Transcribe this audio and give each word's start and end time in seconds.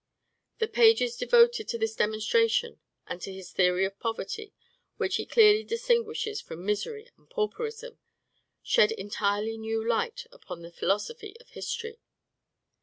The 0.57 0.67
pages 0.67 1.15
devoted 1.15 1.67
to 1.67 1.77
this 1.77 1.93
demonstration 1.95 2.79
and 3.05 3.21
to 3.21 3.31
his 3.31 3.51
theory 3.51 3.85
of 3.85 3.99
poverty, 3.99 4.51
which 4.97 5.17
he 5.17 5.27
clearly 5.27 5.63
distinguishes 5.63 6.41
from 6.41 6.65
misery 6.65 7.11
and 7.17 7.29
pauperism, 7.29 7.99
shed 8.63 8.91
entirely 8.93 9.59
new 9.59 9.87
light 9.87 10.25
upon 10.31 10.63
the 10.63 10.71
philosophy 10.71 11.35
of 11.39 11.49
history. 11.49 11.99